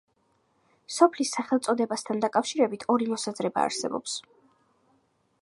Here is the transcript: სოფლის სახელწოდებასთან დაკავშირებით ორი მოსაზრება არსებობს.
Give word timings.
სოფლის 0.95 1.33
სახელწოდებასთან 1.35 2.23
დაკავშირებით 2.25 2.87
ორი 2.95 3.11
მოსაზრება 3.13 3.67
არსებობს. 3.69 4.19